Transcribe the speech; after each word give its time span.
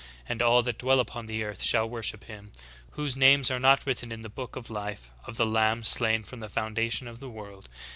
And 0.27 0.41
all 0.41 0.63
that 0.63 0.79
dwell 0.79 0.99
upon 0.99 1.27
the 1.27 1.43
earth 1.43 1.61
shall 1.61 1.87
worship 1.87 2.23
him, 2.23 2.53
whose 2.93 3.15
names 3.15 3.51
are 3.51 3.59
not 3.59 3.85
written 3.85 4.11
in 4.11 4.23
the 4.23 4.29
book 4.29 4.55
of 4.55 4.71
life 4.71 5.11
of 5.25 5.37
the 5.37 5.45
Lamb 5.45 5.83
slain 5.83 6.23
from 6.23 6.39
the 6.39 6.49
foundation 6.49 7.07
of 7.07 7.19
the 7.19 7.29
world. 7.29 7.69